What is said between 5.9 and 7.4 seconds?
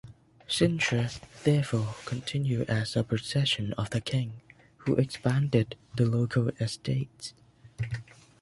the local estate.